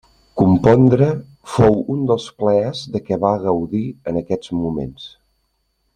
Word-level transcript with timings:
Compondre, 0.41 1.09
fou 1.57 1.77
un 1.97 2.01
dels 2.11 2.25
plaers 2.39 2.83
de 2.97 3.03
què 3.11 3.21
va 3.27 3.35
gaudir 3.47 3.85
en 4.13 4.19
aquests 4.23 4.55
moments. 4.63 5.11